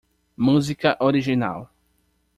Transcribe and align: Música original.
Música 0.35 0.97
original. 0.99 1.69